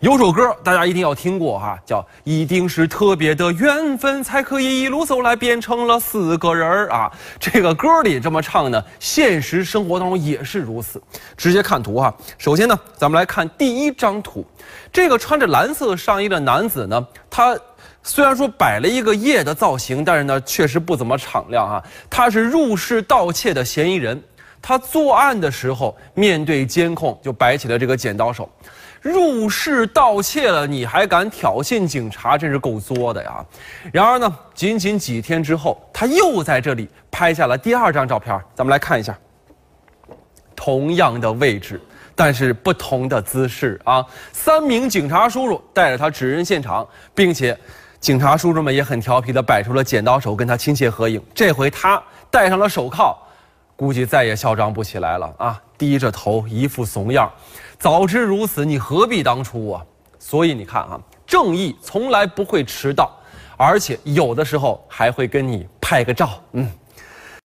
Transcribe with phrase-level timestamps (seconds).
[0.00, 7.10] 有首歌大家一定要听过哈，叫《一定是特别的缘分才可以一路走来变成了四个人儿》啊。
[7.38, 11.00] 这个歌里这么唱呢，现实生活当中也是如此。
[11.36, 14.44] 直接看图哈，首先呢，咱们来看第一张图，
[14.92, 17.56] 这个穿着蓝色上衣的男子呢，他
[18.02, 21.82] 虽然说摆了一个夜的造型，但是呢，确实不怎么敞亮哈。
[22.10, 24.20] 他是入室盗窃的嫌疑人，
[24.60, 28.50] 他作案的时候面对监控就摆起了这个剪刀手。
[29.04, 33.44] 入室盗窃了，你还敢挑衅警察，真是够作的呀！
[33.92, 39.14] 然而呢，仅仅几天之后，他又在这里拍下了第二张照片，咱们来看一下。
[40.56, 41.78] 同样的位置，
[42.14, 44.02] 但是不同的姿势啊！
[44.32, 47.54] 三名警察叔叔带着他指认现场，并且，
[48.00, 51.22] 警察叔叔们也很调皮的摆出了剪刀手跟他亲切合影。
[51.34, 53.14] 这回他戴上了手铐，
[53.76, 55.60] 估计再也嚣张不起来了啊！
[55.84, 57.30] 低着头，一副怂样。
[57.78, 59.84] 早知如此，你何必当初啊？
[60.18, 63.10] 所以你看啊，正义从来不会迟到，
[63.58, 66.40] 而且有的时候还会跟你拍个照。
[66.52, 66.66] 嗯。